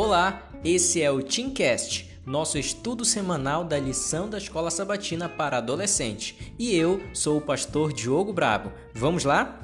Olá, 0.00 0.48
esse 0.64 1.02
é 1.02 1.10
o 1.10 1.20
Teamcast, 1.20 2.20
nosso 2.24 2.56
estudo 2.56 3.04
semanal 3.04 3.64
da 3.64 3.80
lição 3.80 4.30
da 4.30 4.38
Escola 4.38 4.70
Sabatina 4.70 5.28
para 5.28 5.58
adolescente. 5.58 6.54
E 6.56 6.72
eu 6.72 7.02
sou 7.12 7.38
o 7.38 7.40
pastor 7.40 7.92
Diogo 7.92 8.32
Brabo. 8.32 8.70
Vamos 8.94 9.24
lá? 9.24 9.60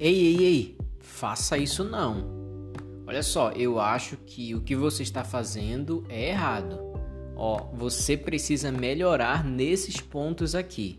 Ei, 0.00 0.18
ei, 0.18 0.44
ei, 0.44 0.78
faça 0.98 1.56
isso 1.56 1.84
não. 1.84 2.26
Olha 3.06 3.22
só, 3.22 3.52
eu 3.52 3.78
acho 3.78 4.16
que 4.16 4.52
o 4.56 4.60
que 4.60 4.74
você 4.74 5.04
está 5.04 5.22
fazendo 5.22 6.04
é 6.08 6.30
errado 6.30 6.87
ó, 7.38 7.68
você 7.72 8.16
precisa 8.16 8.72
melhorar 8.72 9.44
nesses 9.44 10.00
pontos 10.00 10.54
aqui. 10.54 10.98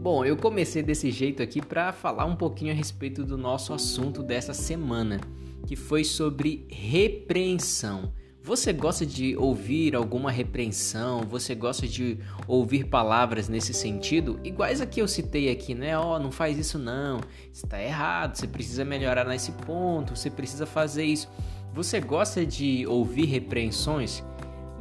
Bom, 0.00 0.24
eu 0.24 0.36
comecei 0.36 0.82
desse 0.82 1.10
jeito 1.10 1.42
aqui 1.42 1.60
para 1.60 1.92
falar 1.92 2.24
um 2.24 2.36
pouquinho 2.36 2.72
a 2.72 2.74
respeito 2.74 3.24
do 3.24 3.36
nosso 3.36 3.74
assunto 3.74 4.22
dessa 4.22 4.54
semana, 4.54 5.20
que 5.66 5.76
foi 5.76 6.04
sobre 6.04 6.66
repreensão. 6.70 8.12
Você 8.44 8.72
gosta 8.72 9.06
de 9.06 9.36
ouvir 9.36 9.94
alguma 9.94 10.28
repreensão? 10.28 11.20
Você 11.30 11.54
gosta 11.54 11.86
de 11.86 12.18
ouvir 12.48 12.86
palavras 12.86 13.48
nesse 13.48 13.72
sentido? 13.72 14.40
Iguais 14.42 14.80
a 14.80 14.86
que 14.86 15.00
eu 15.00 15.06
citei 15.06 15.48
aqui, 15.48 15.76
né? 15.76 15.96
Ó, 15.96 16.16
oh, 16.16 16.18
não 16.18 16.32
faz 16.32 16.58
isso 16.58 16.76
não, 16.76 17.20
está 17.52 17.80
errado, 17.80 18.34
você 18.34 18.48
precisa 18.48 18.84
melhorar 18.84 19.24
nesse 19.24 19.52
ponto, 19.52 20.16
você 20.16 20.28
precisa 20.28 20.66
fazer 20.66 21.04
isso. 21.04 21.30
Você 21.72 22.00
gosta 22.00 22.44
de 22.44 22.84
ouvir 22.88 23.26
repreensões? 23.26 24.24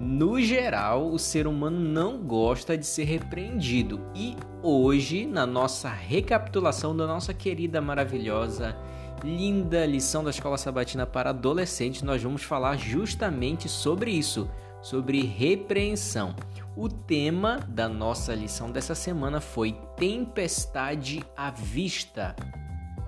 No 0.04 0.42
geral, 0.42 1.12
o 1.12 1.20
ser 1.20 1.46
humano 1.46 1.80
não 1.80 2.18
gosta 2.18 2.76
de 2.76 2.88
ser 2.88 3.04
repreendido. 3.04 4.02
E 4.16 4.36
hoje, 4.64 5.28
na 5.28 5.46
nossa 5.46 5.90
recapitulação 5.90 6.98
da 6.98 7.06
nossa 7.06 7.36
querida, 7.36 7.80
maravilhosa, 7.80 8.76
linda 9.24 9.86
lição 9.86 10.24
da 10.24 10.32
Escola 10.32 10.58
Sabatina 10.58 11.06
para 11.06 11.30
adolescentes, 11.30 12.02
nós 12.02 12.24
vamos 12.24 12.42
falar 12.42 12.80
justamente 12.80 13.70
sobre 13.70 14.10
isso, 14.10 14.50
sobre 14.82 15.22
repreensão. 15.22 16.36
O 16.76 16.90
tema 16.90 17.60
da 17.70 17.88
nossa 17.88 18.34
lição 18.34 18.72
dessa 18.72 18.96
semana 18.96 19.40
foi 19.40 19.78
Tempestade 19.98 21.24
à 21.38 21.52
Vista 21.52 22.36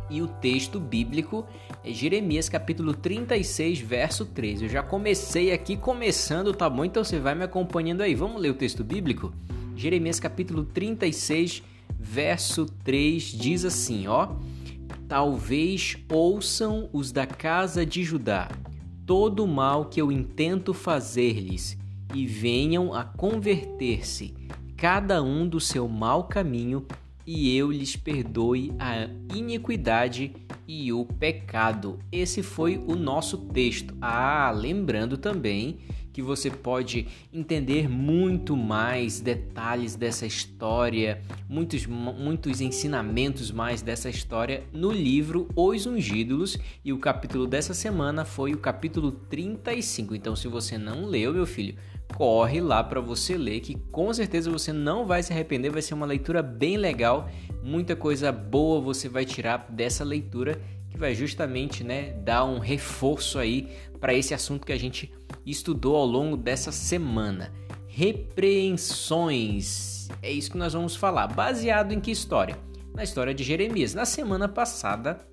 e 0.09 0.21
o 0.21 0.27
texto 0.27 0.79
bíblico 0.79 1.45
é 1.83 1.91
Jeremias 1.91 2.49
capítulo 2.49 2.93
36, 2.93 3.79
verso 3.79 4.25
13. 4.25 4.65
Eu 4.65 4.69
já 4.69 4.83
comecei 4.83 5.51
aqui 5.51 5.75
começando, 5.75 6.53
tá 6.53 6.69
bom? 6.69 6.85
Então 6.85 7.03
você 7.03 7.19
vai 7.19 7.35
me 7.35 7.43
acompanhando 7.43 8.01
aí. 8.01 8.15
Vamos 8.15 8.41
ler 8.41 8.51
o 8.51 8.55
texto 8.55 8.83
bíblico? 8.83 9.33
Jeremias 9.75 10.19
capítulo 10.19 10.65
36, 10.65 11.63
verso 11.99 12.65
3 12.83 13.23
diz 13.23 13.65
assim, 13.65 14.07
ó: 14.07 14.29
Talvez 15.07 15.97
ouçam 16.11 16.89
os 16.93 17.11
da 17.11 17.25
casa 17.25 17.85
de 17.85 18.03
Judá 18.03 18.49
todo 19.05 19.43
o 19.43 19.47
mal 19.47 19.85
que 19.85 20.01
eu 20.01 20.11
intento 20.11 20.73
fazer-lhes 20.73 21.77
e 22.13 22.25
venham 22.25 22.93
a 22.93 23.03
converter-se 23.03 24.33
cada 24.77 25.21
um 25.21 25.47
do 25.47 25.59
seu 25.59 25.87
mau 25.87 26.25
caminho 26.25 26.85
e 27.25 27.55
eu 27.55 27.71
lhes 27.71 27.95
perdoe 27.95 28.73
a 28.79 29.09
iniquidade 29.35 30.33
e 30.67 30.91
o 30.91 31.05
pecado. 31.05 31.99
Esse 32.11 32.43
foi 32.43 32.77
o 32.77 32.95
nosso 32.95 33.37
texto. 33.37 33.95
Ah, 34.01 34.51
lembrando 34.55 35.17
também 35.17 35.77
que 36.13 36.21
você 36.21 36.49
pode 36.51 37.07
entender 37.33 37.89
muito 37.89 38.55
mais 38.55 39.19
detalhes 39.19 39.95
dessa 39.95 40.27
história, 40.27 41.21
muitos, 41.49 41.87
muitos 41.87 42.61
ensinamentos 42.61 43.51
mais 43.51 43.81
dessa 43.81 44.09
história 44.09 44.63
no 44.71 44.91
livro 44.91 45.47
Os 45.55 45.87
Ungídulos 45.87 46.55
e 46.85 46.93
o 46.93 46.99
capítulo 46.99 47.47
dessa 47.47 47.73
semana 47.73 48.23
foi 48.23 48.53
o 48.53 48.59
capítulo 48.59 49.11
35. 49.11 50.15
Então, 50.15 50.35
se 50.35 50.47
você 50.47 50.77
não 50.77 51.05
leu, 51.05 51.33
meu 51.33 51.47
filho, 51.47 51.75
corre 52.15 52.61
lá 52.61 52.83
para 52.83 53.01
você 53.01 53.37
ler, 53.37 53.59
que 53.59 53.75
com 53.91 54.13
certeza 54.13 54.51
você 54.51 54.71
não 54.71 55.05
vai 55.05 55.21
se 55.23 55.33
arrepender, 55.33 55.69
vai 55.69 55.81
ser 55.81 55.93
uma 55.93 56.05
leitura 56.05 56.41
bem 56.43 56.77
legal, 56.77 57.29
muita 57.61 57.95
coisa 57.95 58.31
boa 58.31 58.81
você 58.81 59.09
vai 59.09 59.25
tirar 59.25 59.67
dessa 59.69 60.03
leitura 60.03 60.61
que 60.89 60.97
vai 60.97 61.13
justamente, 61.15 61.83
né, 61.83 62.13
dar 62.23 62.45
um 62.45 62.59
reforço 62.59 63.39
aí 63.39 63.67
para 63.99 64.13
esse 64.13 64.33
assunto 64.33 64.65
que 64.65 64.71
a 64.71 64.77
gente 64.77 65.11
estudou 65.45 65.95
ao 65.95 66.05
longo 66.05 66.37
dessa 66.37 66.71
semana. 66.71 67.51
Repreensões. 67.87 70.07
É 70.21 70.31
isso 70.31 70.51
que 70.51 70.57
nós 70.57 70.73
vamos 70.73 70.95
falar. 70.95 71.27
Baseado 71.27 71.91
em 71.93 71.99
que 71.99 72.11
história? 72.11 72.57
Na 72.93 73.03
história 73.03 73.33
de 73.33 73.43
Jeremias. 73.43 73.95
Na 73.95 74.05
semana 74.05 74.47
passada, 74.47 75.27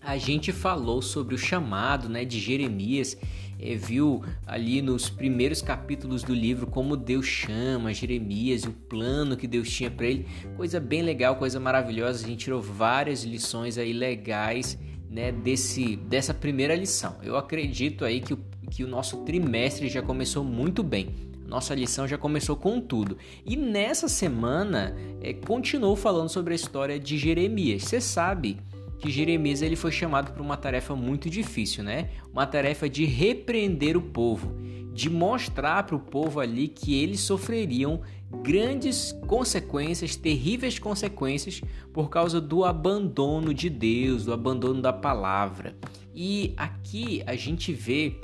a 0.00 0.16
gente 0.16 0.52
falou 0.52 1.02
sobre 1.02 1.34
o 1.34 1.38
chamado, 1.38 2.08
né, 2.08 2.24
de 2.24 2.38
Jeremias 2.40 3.16
viu 3.58 4.22
ali 4.46 4.82
nos 4.82 5.08
primeiros 5.08 5.62
capítulos 5.62 6.22
do 6.22 6.34
livro 6.34 6.66
como 6.66 6.96
Deus 6.96 7.26
chama 7.26 7.92
Jeremias 7.92 8.62
e 8.62 8.68
o 8.68 8.72
plano 8.72 9.36
que 9.36 9.46
Deus 9.46 9.70
tinha 9.70 9.90
para 9.90 10.06
ele. 10.06 10.26
Coisa 10.56 10.78
bem 10.78 11.02
legal, 11.02 11.36
coisa 11.36 11.58
maravilhosa. 11.58 12.24
A 12.24 12.28
gente 12.28 12.44
tirou 12.44 12.60
várias 12.60 13.24
lições 13.24 13.78
aí 13.78 13.92
legais 13.92 14.78
né, 15.08 15.32
desse, 15.32 15.96
dessa 15.96 16.34
primeira 16.34 16.74
lição. 16.74 17.16
Eu 17.22 17.36
acredito 17.36 18.04
aí 18.04 18.20
que 18.20 18.34
o, 18.34 18.38
que 18.70 18.84
o 18.84 18.88
nosso 18.88 19.18
trimestre 19.18 19.88
já 19.88 20.02
começou 20.02 20.44
muito 20.44 20.82
bem. 20.82 21.14
Nossa 21.46 21.74
lição 21.74 22.08
já 22.08 22.18
começou 22.18 22.56
com 22.56 22.80
tudo. 22.80 23.16
E 23.44 23.56
nessa 23.56 24.08
semana 24.08 24.96
é, 25.20 25.32
continuou 25.32 25.94
falando 25.94 26.28
sobre 26.28 26.52
a 26.52 26.56
história 26.56 26.98
de 26.98 27.16
Jeremias. 27.16 27.84
Você 27.84 28.00
sabe 28.00 28.58
que 28.98 29.10
Jeremias 29.10 29.62
ele 29.62 29.76
foi 29.76 29.92
chamado 29.92 30.32
para 30.32 30.42
uma 30.42 30.56
tarefa 30.56 30.94
muito 30.96 31.28
difícil, 31.28 31.84
né? 31.84 32.10
Uma 32.32 32.46
tarefa 32.46 32.88
de 32.88 33.04
repreender 33.04 33.96
o 33.96 34.00
povo, 34.00 34.56
de 34.92 35.10
mostrar 35.10 35.82
para 35.84 35.96
o 35.96 36.00
povo 36.00 36.40
ali 36.40 36.68
que 36.68 36.94
eles 36.94 37.20
sofreriam 37.20 38.00
grandes 38.42 39.12
consequências, 39.26 40.16
terríveis 40.16 40.78
consequências 40.78 41.60
por 41.92 42.08
causa 42.08 42.40
do 42.40 42.64
abandono 42.64 43.52
de 43.52 43.68
Deus, 43.68 44.24
do 44.24 44.32
abandono 44.32 44.80
da 44.80 44.92
palavra. 44.92 45.76
E 46.14 46.54
aqui 46.56 47.22
a 47.26 47.36
gente 47.36 47.72
vê 47.72 48.18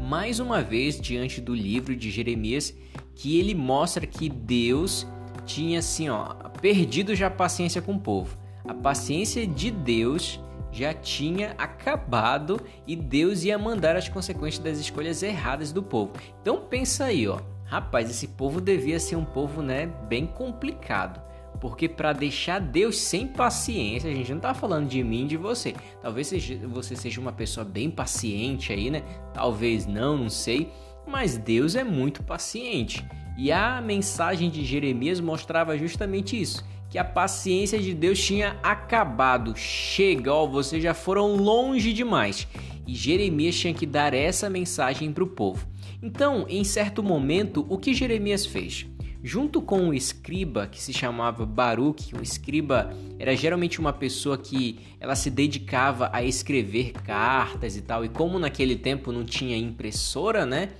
mais 0.00 0.40
uma 0.40 0.62
vez 0.62 0.98
diante 0.98 1.40
do 1.40 1.54
livro 1.54 1.94
de 1.94 2.10
Jeremias 2.10 2.74
que 3.14 3.38
ele 3.38 3.54
mostra 3.54 4.06
que 4.06 4.28
Deus 4.28 5.06
tinha 5.44 5.80
assim, 5.80 6.08
ó, 6.08 6.24
perdido 6.60 7.14
já 7.14 7.26
a 7.26 7.30
paciência 7.30 7.82
com 7.82 7.94
o 7.94 8.00
povo 8.00 8.47
a 8.66 8.74
paciência 8.74 9.46
de 9.46 9.70
Deus 9.70 10.40
já 10.70 10.92
tinha 10.92 11.54
acabado 11.58 12.60
e 12.86 12.94
Deus 12.94 13.44
ia 13.44 13.58
mandar 13.58 13.96
as 13.96 14.08
consequências 14.08 14.62
das 14.62 14.78
escolhas 14.78 15.22
erradas 15.22 15.72
do 15.72 15.82
povo. 15.82 16.12
Então 16.40 16.60
pensa 16.68 17.04
aí, 17.04 17.26
ó. 17.26 17.40
Rapaz, 17.64 18.10
esse 18.10 18.28
povo 18.28 18.60
devia 18.60 18.98
ser 18.98 19.16
um 19.16 19.24
povo, 19.24 19.60
né, 19.60 19.86
bem 20.08 20.26
complicado. 20.26 21.20
Porque 21.60 21.88
para 21.88 22.12
deixar 22.12 22.60
Deus 22.60 22.98
sem 22.98 23.26
paciência, 23.26 24.10
a 24.10 24.14
gente 24.14 24.32
não 24.32 24.40
tá 24.40 24.54
falando 24.54 24.88
de 24.88 25.02
mim, 25.02 25.26
de 25.26 25.36
você. 25.36 25.74
Talvez 26.00 26.32
você 26.68 26.94
seja 26.94 27.20
uma 27.20 27.32
pessoa 27.32 27.64
bem 27.64 27.90
paciente 27.90 28.72
aí, 28.72 28.90
né? 28.90 29.02
Talvez 29.34 29.84
não, 29.84 30.16
não 30.16 30.30
sei. 30.30 30.72
Mas 31.04 31.36
Deus 31.36 31.74
é 31.74 31.82
muito 31.82 32.22
paciente. 32.22 33.04
E 33.36 33.50
a 33.50 33.80
mensagem 33.80 34.50
de 34.50 34.64
Jeremias 34.64 35.20
mostrava 35.20 35.76
justamente 35.76 36.40
isso 36.40 36.64
que 36.90 36.98
a 36.98 37.04
paciência 37.04 37.78
de 37.78 37.92
Deus 37.94 38.18
tinha 38.18 38.56
acabado. 38.62 39.54
Chega, 39.56 40.32
ó, 40.32 40.46
vocês 40.46 40.82
já 40.82 40.94
foram 40.94 41.36
longe 41.36 41.92
demais. 41.92 42.48
E 42.86 42.94
Jeremias 42.94 43.56
tinha 43.56 43.74
que 43.74 43.84
dar 43.84 44.14
essa 44.14 44.48
mensagem 44.48 45.12
para 45.12 45.24
o 45.24 45.26
povo. 45.26 45.66
Então, 46.02 46.46
em 46.48 46.64
certo 46.64 47.02
momento, 47.02 47.66
o 47.68 47.76
que 47.76 47.92
Jeremias 47.92 48.46
fez? 48.46 48.86
Junto 49.22 49.60
com 49.60 49.88
o 49.88 49.94
escriba 49.94 50.68
que 50.68 50.80
se 50.80 50.92
chamava 50.92 51.44
Baruch, 51.44 52.14
o 52.14 52.22
escriba 52.22 52.94
era 53.18 53.34
geralmente 53.34 53.80
uma 53.80 53.92
pessoa 53.92 54.38
que 54.38 54.78
ela 55.00 55.16
se 55.16 55.28
dedicava 55.28 56.08
a 56.12 56.22
escrever 56.22 56.92
cartas 56.92 57.76
e 57.76 57.82
tal, 57.82 58.04
e 58.04 58.08
como 58.08 58.38
naquele 58.38 58.76
tempo 58.76 59.10
não 59.10 59.24
tinha 59.24 59.56
impressora, 59.56 60.46
né? 60.46 60.70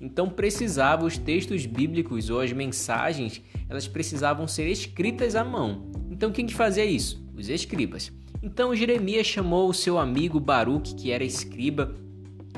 Então 0.00 0.28
precisava 0.28 1.04
os 1.04 1.18
textos 1.18 1.66
bíblicos 1.66 2.30
ou 2.30 2.40
as 2.40 2.52
mensagens, 2.52 3.42
elas 3.68 3.88
precisavam 3.88 4.46
ser 4.46 4.68
escritas 4.68 5.34
à 5.34 5.44
mão. 5.44 5.90
Então 6.10 6.30
quem 6.30 6.46
que 6.46 6.54
fazia 6.54 6.84
isso? 6.84 7.24
Os 7.36 7.48
escribas. 7.48 8.12
Então 8.42 8.74
Jeremias 8.74 9.26
chamou 9.26 9.68
o 9.68 9.74
seu 9.74 9.98
amigo 9.98 10.38
Baruque, 10.38 10.94
que 10.94 11.10
era 11.10 11.24
escriba, 11.24 11.94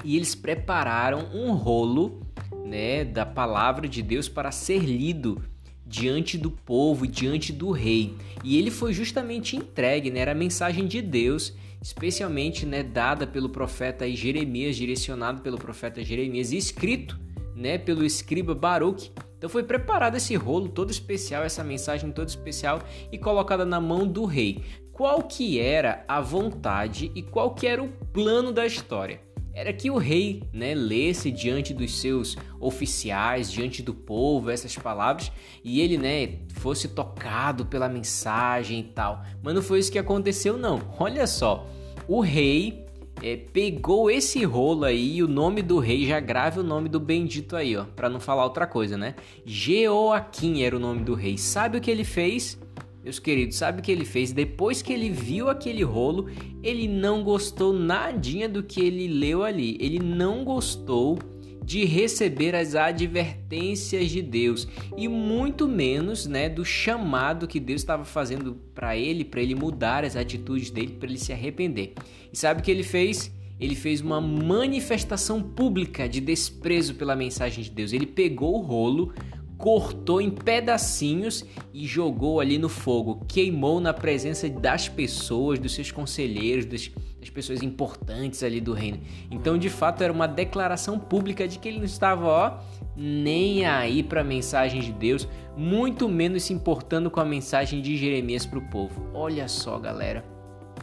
e 0.05 0.17
eles 0.17 0.35
prepararam 0.35 1.29
um 1.35 1.53
rolo, 1.53 2.21
né, 2.65 3.05
da 3.05 3.27
palavra 3.27 3.89
de 3.89 4.03
Deus 4.03 4.29
para 4.29 4.53
ser 4.53 4.79
lido 4.79 5.43
diante 5.87 6.39
do 6.39 6.51
povo 6.51 7.05
e 7.05 7.09
diante 7.09 7.53
do 7.53 7.73
rei. 7.73 8.15
E 8.45 8.57
ele 8.57 8.71
foi 8.71 8.93
justamente 8.93 9.57
entregue, 9.57 10.11
né, 10.11 10.21
era 10.21 10.33
a 10.33 10.35
mensagem 10.35 10.87
de 10.87 11.03
Deus, 11.03 11.53
especialmente, 11.83 12.67
né, 12.67 12.83
dada 12.83 13.27
pelo 13.27 13.49
profeta 13.49 14.09
Jeremias, 14.11 14.77
direcionado 14.77 15.41
pelo 15.43 15.59
profeta 15.59 16.03
Jeremias 16.03 16.53
escrito 16.53 17.19
né, 17.61 17.79
pelo 17.79 18.05
escriba 18.05 18.55
Baruch, 18.55 19.13
Então 19.37 19.49
foi 19.49 19.63
preparado 19.63 20.17
esse 20.17 20.35
rolo 20.35 20.69
todo 20.69 20.91
especial, 20.91 21.43
essa 21.43 21.65
mensagem 21.65 22.11
toda 22.11 22.29
especial 22.29 22.81
e 23.13 23.19
colocada 23.19 23.65
na 23.65 23.81
mão 23.81 24.07
do 24.07 24.25
rei. 24.25 24.63
Qual 24.93 25.23
que 25.23 25.59
era 25.59 26.05
a 26.07 26.21
vontade 26.21 27.11
e 27.15 27.23
qual 27.23 27.55
que 27.55 27.67
era 27.67 27.83
o 27.83 27.89
plano 28.13 28.53
da 28.53 28.67
história? 28.67 29.30
Era 29.53 29.73
que 29.73 29.91
o 29.91 29.99
rei, 29.99 30.43
né, 30.53 30.75
lesse 30.75 31.31
diante 31.31 31.75
dos 31.75 32.01
seus 32.01 32.37
oficiais, 32.59 33.51
diante 33.51 33.83
do 33.83 33.93
povo, 33.93 34.51
essas 34.51 34.77
palavras 34.77 35.33
e 35.65 35.81
ele, 35.81 35.99
né, 35.99 36.39
fosse 36.55 36.89
tocado 36.89 37.67
pela 37.67 37.89
mensagem 37.89 38.81
e 38.81 38.85
tal. 38.85 39.23
Mas 39.43 39.55
não 39.55 39.63
foi 39.63 39.81
isso 39.81 39.91
que 39.91 39.99
aconteceu, 39.99 40.57
não. 40.57 40.81
Olha 40.99 41.27
só, 41.27 41.67
o 42.07 42.21
rei 42.21 42.87
é, 43.23 43.37
pegou 43.37 44.11
esse 44.11 44.45
rolo 44.45 44.85
aí, 44.85 45.23
o 45.23 45.29
nome 45.29 45.63
do 45.63 45.79
rei, 45.79 46.07
já 46.07 46.21
grave 46.21 46.61
o 46.61 46.65
nome 46.65 46.89
do 46.89 46.99
bendito 46.99 47.57
aí, 47.57 47.77
ó, 47.77 47.85
para 47.85 48.09
não 48.09 48.21
falar 48.21 48.45
outra 48.45 48.67
coisa, 48.67 48.97
né? 48.97 49.15
Jeoaquim 49.45 50.63
era 50.63 50.77
o 50.77 50.81
nome 50.81 51.03
do 51.03 51.15
rei. 51.15 51.37
Sabe 51.37 51.79
o 51.79 51.81
que 51.81 51.91
ele 51.91 52.05
fez? 52.05 52.59
Meus 53.03 53.19
queridos, 53.19 53.57
sabe 53.57 53.81
o 53.81 53.83
que 53.83 53.91
ele 53.91 54.05
fez? 54.05 54.33
Depois 54.33 54.83
que 54.83 54.93
ele 54.93 55.09
viu 55.09 55.49
aquele 55.49 55.83
rolo, 55.83 56.29
ele 56.63 56.87
não 56.87 57.25
gostou 57.25 57.73
nadinha 57.73 58.49
do 58.49 58.63
que 58.63 58.81
ele 58.81 59.09
leu 59.09 59.43
ali. 59.43 59.79
Ele 59.81 59.99
não 59.99 60.45
gostou 60.45 61.19
de 61.65 61.85
receber 61.85 62.55
as 62.55 62.75
advertências 62.75 64.11
de 64.11 64.21
Deus 64.21 64.67
e 64.97 65.07
muito 65.07 65.69
menos, 65.69 66.27
né, 66.27 66.49
do 66.49 66.65
chamado 66.65 67.47
que 67.47 67.61
Deus 67.61 67.81
estava 67.81 68.05
fazendo 68.05 68.57
para 68.75 68.97
ele, 68.97 69.25
para 69.25 69.41
ele 69.41 69.55
mudar 69.55 70.05
as 70.05 70.17
atitudes 70.17 70.71
dele, 70.71 70.97
para 70.99 71.09
ele 71.09 71.19
se 71.19 71.33
arrepender. 71.33 71.95
E 72.33 72.37
sabe 72.37 72.61
o 72.61 72.63
que 72.63 72.71
ele 72.71 72.83
fez? 72.83 73.33
Ele 73.61 73.75
fez 73.75 74.01
uma 74.01 74.21
manifestação 74.21 75.43
pública 75.43 76.09
de 76.09 76.21
desprezo 76.21 76.95
pela 76.95 77.15
mensagem 77.15 77.63
de 77.63 77.71
Deus. 77.71 77.93
Ele 77.93 78.07
pegou 78.07 78.57
o 78.57 78.63
rolo, 78.63 79.13
cortou 79.61 80.23
em 80.23 80.31
pedacinhos 80.31 81.45
e 81.73 81.87
jogou 81.87 82.41
ali 82.41 82.57
no 82.57 82.69
fogo, 82.69 83.23
queimou 83.29 83.79
na 83.79 83.93
presença 83.93 84.49
das 84.49 84.89
pessoas, 84.89 85.59
dos 85.59 85.75
seus 85.75 85.93
conselheiros, 85.93 86.65
das, 86.65 86.91
das, 87.21 87.29
pessoas 87.29 87.63
importantes 87.63 88.43
ali 88.43 88.59
do 88.59 88.73
reino. 88.73 88.99
Então, 89.31 89.59
de 89.59 89.69
fato, 89.69 90.03
era 90.03 90.13
uma 90.13 90.27
declaração 90.27 90.99
pública 90.99 91.47
de 91.47 91.59
que 91.59 91.69
ele 91.69 91.77
não 91.77 91.85
estava, 91.85 92.27
ó, 92.27 92.59
nem 92.97 93.67
aí 93.67 94.03
para 94.03 94.23
a 94.23 94.25
mensagem 94.25 94.81
de 94.81 94.93
Deus, 94.93 95.29
muito 95.55 96.09
menos 96.09 96.45
se 96.45 96.55
importando 96.55 97.11
com 97.11 97.21
a 97.21 97.25
mensagem 97.25 97.83
de 97.83 97.99
Jeremias 97.99 98.47
para 98.47 98.59
o 98.59 98.69
povo. 98.71 99.11
Olha 99.13 99.47
só, 99.47 99.79
galera. 99.79 100.25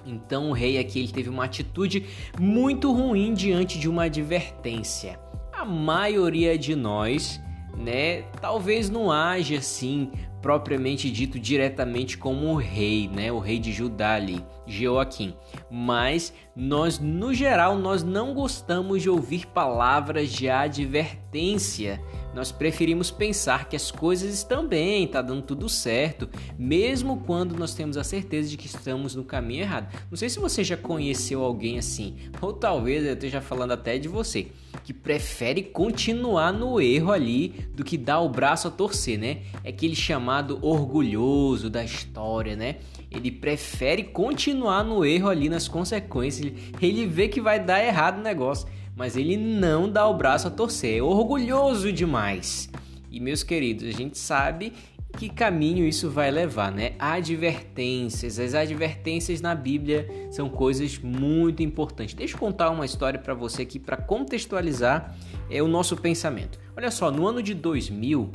Então 0.06 0.52
o 0.52 0.54
rei 0.54 0.78
aqui 0.78 1.00
ele 1.00 1.12
teve 1.12 1.30
uma 1.30 1.46
atitude 1.46 2.06
muito 2.40 2.94
ruim 2.94 3.34
diante 3.34 3.80
de 3.80 3.90
uma 3.90 4.04
advertência. 4.04 5.20
A 5.52 5.66
maioria 5.66 6.58
de 6.58 6.76
nós 6.76 7.42
né? 7.78 8.24
Talvez 8.42 8.90
não 8.90 9.12
haja 9.12 9.58
assim 9.58 10.12
propriamente 10.42 11.10
dito 11.10 11.40
diretamente 11.40 12.18
como 12.18 12.48
o 12.48 12.56
rei, 12.56 13.08
né? 13.08 13.32
O 13.32 13.40
rei 13.40 13.60
de 13.60 13.72
Judá 13.72 14.14
ali, 14.16 14.44
Joaquim. 14.66 15.36
Mas 15.70 16.34
nós, 16.56 17.00
no 17.00 17.34
geral, 17.34 17.78
nós 17.78 18.04
não 18.04 18.34
gostamos 18.34 19.02
de 19.02 19.10
ouvir 19.10 19.46
palavras 19.48 20.32
de 20.32 20.50
advertência. 20.50 22.02
Nós 22.38 22.52
preferimos 22.52 23.10
pensar 23.10 23.68
que 23.68 23.76
as 23.76 23.90
coisas 23.90 24.32
estão 24.32 24.68
bem, 24.68 25.08
tá 25.08 25.24
dando 25.24 25.42
tudo 25.42 25.68
certo, 25.68 26.30
mesmo 26.56 27.24
quando 27.26 27.58
nós 27.58 27.74
temos 27.74 27.98
a 27.98 28.04
certeza 28.04 28.48
de 28.48 28.58
que 28.58 28.68
estamos 28.68 29.16
no 29.16 29.24
caminho 29.24 29.62
errado. 29.62 29.92
Não 30.12 30.16
sei 30.16 30.30
se 30.30 30.38
você 30.38 30.64
já 30.64 30.78
conheceu 30.78 31.42
alguém 31.42 31.80
assim, 31.80 32.16
ou 32.40 32.54
talvez 32.54 33.04
eu 33.04 33.14
esteja 33.14 33.42
falando 33.42 33.72
até 33.72 33.98
de 33.98 34.08
você 34.08 34.52
que 34.84 34.94
prefere 34.94 35.64
continuar 35.64 36.54
no 36.54 36.80
erro 36.80 37.12
ali 37.12 37.66
do 37.74 37.84
que 37.84 37.98
dar 37.98 38.20
o 38.20 38.30
braço 38.30 38.68
a 38.68 38.72
torcer, 38.72 39.18
né? 39.18 39.40
É 39.64 39.70
aquele 39.70 39.96
chamado 39.96 40.60
orgulhoso 40.62 41.72
da 41.72 41.84
história, 41.84 42.56
né? 42.56 42.76
Ele 43.10 43.32
prefere 43.32 44.04
continuar 44.04 44.84
no 44.84 45.04
erro 45.04 45.28
ali 45.28 45.50
nas 45.50 45.68
consequências. 45.68 46.54
Ele 46.80 47.08
vê 47.08 47.28
que 47.28 47.42
vai 47.42 47.60
dar 47.60 47.84
errado 47.84 48.20
o 48.20 48.22
negócio, 48.22 48.68
mas 48.98 49.16
ele 49.16 49.38
não 49.38 49.88
dá 49.88 50.08
o 50.08 50.18
braço 50.18 50.48
a 50.48 50.52
torcer. 50.52 50.98
É 50.98 51.02
orgulhoso 51.04 51.94
demais. 51.94 52.68
E 53.12 53.20
meus 53.20 53.44
queridos, 53.44 53.88
a 53.88 53.92
gente 53.92 54.18
sabe 54.18 54.74
que 55.18 55.30
caminho 55.30 55.86
isso 55.86 56.10
vai 56.10 56.32
levar, 56.32 56.72
né? 56.72 56.94
Advertências. 56.98 58.40
As 58.40 58.56
advertências 58.56 59.40
na 59.40 59.54
Bíblia 59.54 60.10
são 60.32 60.50
coisas 60.50 60.98
muito 60.98 61.62
importantes. 61.62 62.16
Deixa 62.16 62.34
eu 62.34 62.40
contar 62.40 62.72
uma 62.72 62.86
história 62.86 63.20
para 63.20 63.36
você 63.36 63.62
aqui 63.62 63.78
para 63.78 63.98
contextualizar 63.98 65.16
é, 65.50 65.62
o 65.62 65.68
nosso 65.68 65.96
pensamento. 65.96 66.60
Olha 66.76 66.90
só, 66.90 67.12
no 67.12 67.28
ano 67.28 67.42
de 67.42 67.54
2000, 67.54 68.32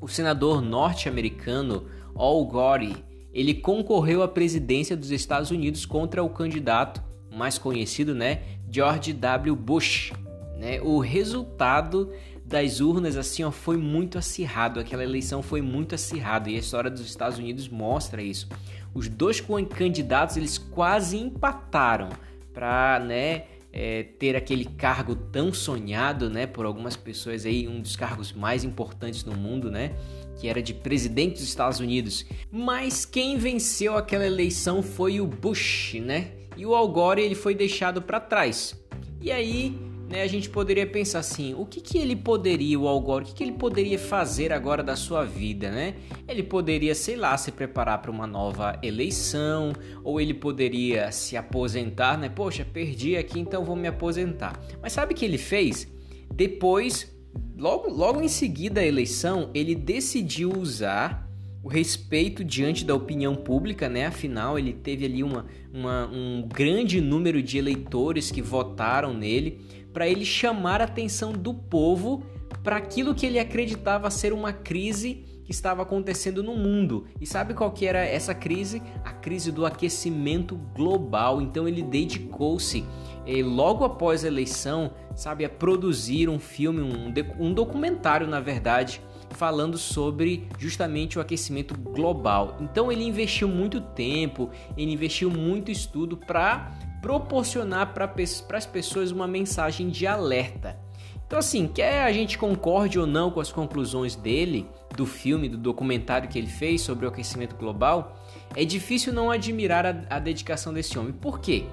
o 0.00 0.08
senador 0.08 0.60
norte-americano 0.60 1.86
Al 2.16 2.44
Gore, 2.44 2.96
ele 3.32 3.54
concorreu 3.54 4.22
à 4.22 4.28
presidência 4.28 4.96
dos 4.96 5.12
Estados 5.12 5.52
Unidos 5.52 5.86
contra 5.86 6.22
o 6.22 6.28
candidato 6.28 7.13
mais 7.34 7.58
conhecido, 7.58 8.14
né, 8.14 8.42
George 8.70 9.12
W. 9.12 9.54
Bush. 9.56 10.12
Né? 10.58 10.80
O 10.80 10.98
resultado 10.98 12.12
das 12.44 12.80
urnas 12.80 13.16
assim 13.16 13.42
ó, 13.42 13.50
foi 13.50 13.76
muito 13.76 14.18
acirrado, 14.18 14.78
aquela 14.78 15.02
eleição 15.02 15.42
foi 15.42 15.62
muito 15.62 15.94
acirrada 15.94 16.50
e 16.50 16.56
a 16.56 16.58
história 16.58 16.90
dos 16.90 17.00
Estados 17.00 17.38
Unidos 17.38 17.68
mostra 17.68 18.22
isso. 18.22 18.48
Os 18.92 19.08
dois 19.08 19.42
candidatos 19.76 20.36
eles 20.36 20.58
quase 20.58 21.16
empataram 21.16 22.10
para 22.52 23.00
né, 23.00 23.44
é, 23.72 24.04
ter 24.04 24.36
aquele 24.36 24.64
cargo 24.64 25.16
tão 25.16 25.52
sonhado 25.52 26.30
né, 26.30 26.46
por 26.46 26.64
algumas 26.64 26.96
pessoas 26.96 27.44
aí, 27.44 27.66
um 27.66 27.80
dos 27.80 27.96
cargos 27.96 28.32
mais 28.32 28.62
importantes 28.62 29.24
no 29.24 29.34
mundo, 29.34 29.68
né? 29.68 29.96
Que 30.38 30.46
era 30.46 30.62
de 30.62 30.72
presidente 30.72 31.32
dos 31.34 31.42
Estados 31.42 31.80
Unidos. 31.80 32.24
Mas 32.52 33.04
quem 33.04 33.36
venceu 33.36 33.96
aquela 33.96 34.24
eleição 34.24 34.80
foi 34.80 35.20
o 35.20 35.26
Bush, 35.26 35.94
né? 35.94 36.30
E 36.56 36.64
o 36.64 36.74
Al 36.74 36.88
Gore 36.88 37.22
ele 37.22 37.34
foi 37.34 37.54
deixado 37.54 38.00
para 38.02 38.20
trás. 38.20 38.78
E 39.20 39.32
aí 39.32 39.76
né, 40.08 40.22
a 40.22 40.26
gente 40.26 40.48
poderia 40.50 40.86
pensar 40.86 41.20
assim: 41.20 41.54
o 41.54 41.64
que, 41.64 41.80
que 41.80 41.98
ele 41.98 42.14
poderia, 42.14 42.78
o 42.78 42.86
Al 42.86 43.00
Gore, 43.00 43.24
o 43.24 43.26
que, 43.26 43.34
que 43.34 43.42
ele 43.42 43.52
poderia 43.52 43.98
fazer 43.98 44.52
agora 44.52 44.82
da 44.82 44.96
sua 44.96 45.24
vida, 45.24 45.70
né? 45.70 45.94
Ele 46.28 46.42
poderia, 46.42 46.94
sei 46.94 47.16
lá, 47.16 47.36
se 47.36 47.50
preparar 47.50 48.00
para 48.00 48.10
uma 48.10 48.26
nova 48.26 48.78
eleição, 48.82 49.72
ou 50.02 50.20
ele 50.20 50.34
poderia 50.34 51.10
se 51.10 51.36
aposentar, 51.36 52.18
né? 52.18 52.28
Poxa, 52.28 52.64
perdi 52.64 53.16
aqui, 53.16 53.40
então 53.40 53.64
vou 53.64 53.76
me 53.76 53.88
aposentar. 53.88 54.60
Mas 54.80 54.92
sabe 54.92 55.14
o 55.14 55.16
que 55.16 55.24
ele 55.24 55.38
fez? 55.38 55.88
Depois, 56.32 57.12
logo, 57.56 57.88
logo 57.88 58.20
em 58.20 58.28
seguida 58.28 58.80
à 58.80 58.84
eleição, 58.84 59.50
ele 59.54 59.74
decidiu 59.74 60.52
usar 60.52 61.23
o 61.64 61.68
respeito 61.68 62.44
diante 62.44 62.84
da 62.84 62.94
opinião 62.94 63.34
pública, 63.34 63.88
né? 63.88 64.04
Afinal, 64.04 64.58
ele 64.58 64.74
teve 64.74 65.06
ali 65.06 65.22
uma, 65.22 65.46
uma, 65.72 66.06
um 66.06 66.46
grande 66.46 67.00
número 67.00 67.42
de 67.42 67.56
eleitores 67.56 68.30
que 68.30 68.42
votaram 68.42 69.14
nele 69.14 69.62
para 69.90 70.06
ele 70.06 70.26
chamar 70.26 70.82
a 70.82 70.84
atenção 70.84 71.32
do 71.32 71.54
povo 71.54 72.22
para 72.62 72.76
aquilo 72.76 73.14
que 73.14 73.24
ele 73.24 73.38
acreditava 73.38 74.10
ser 74.10 74.34
uma 74.34 74.52
crise 74.52 75.24
que 75.44 75.52
estava 75.52 75.82
acontecendo 75.82 76.42
no 76.42 76.54
mundo. 76.54 77.06
E 77.18 77.26
sabe 77.26 77.54
qual 77.54 77.70
que 77.70 77.86
era 77.86 78.04
essa 78.04 78.34
crise? 78.34 78.82
A 79.02 79.12
crise 79.12 79.50
do 79.50 79.64
aquecimento 79.64 80.56
global. 80.74 81.40
Então 81.40 81.66
ele 81.66 81.82
dedicou-se 81.82 82.84
eh, 83.26 83.42
logo 83.42 83.84
após 83.84 84.22
a 84.22 84.28
eleição, 84.28 84.92
sabe, 85.14 85.46
a 85.46 85.48
produzir 85.48 86.28
um 86.28 86.38
filme, 86.38 86.82
um, 86.82 87.12
um 87.38 87.54
documentário, 87.54 88.26
na 88.26 88.40
verdade, 88.40 89.00
falando 89.34 89.76
sobre 89.76 90.48
justamente 90.58 91.18
o 91.18 91.20
aquecimento 91.20 91.76
global. 91.78 92.56
Então 92.60 92.90
ele 92.90 93.04
investiu 93.04 93.48
muito 93.48 93.80
tempo, 93.80 94.50
ele 94.76 94.92
investiu 94.92 95.30
muito 95.30 95.70
estudo 95.70 96.16
para 96.16 96.72
proporcionar 97.02 97.92
para 97.92 98.10
as 98.56 98.66
pessoas 98.66 99.10
uma 99.10 99.26
mensagem 99.26 99.88
de 99.90 100.06
alerta. 100.06 100.78
Então, 101.26 101.38
assim, 101.38 101.66
quer 101.66 102.04
a 102.04 102.12
gente 102.12 102.38
concorde 102.38 102.98
ou 102.98 103.06
não 103.06 103.30
com 103.30 103.40
as 103.40 103.50
conclusões 103.50 104.14
dele, 104.14 104.66
do 104.94 105.04
filme, 105.04 105.48
do 105.48 105.56
documentário 105.56 106.28
que 106.28 106.38
ele 106.38 106.46
fez 106.46 106.82
sobre 106.82 107.06
o 107.06 107.08
aquecimento 107.08 107.56
global, 107.56 108.16
é 108.54 108.64
difícil 108.64 109.12
não 109.12 109.30
admirar 109.30 109.84
a, 109.84 110.02
a 110.08 110.18
dedicação 110.18 110.72
desse 110.72 110.98
homem. 110.98 111.12
Por 111.12 111.40
quê? 111.40 111.64